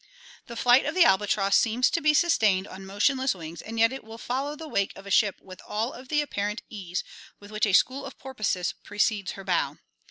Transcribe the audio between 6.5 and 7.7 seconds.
ease with which